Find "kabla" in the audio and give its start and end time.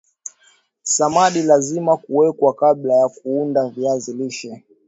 2.53-2.93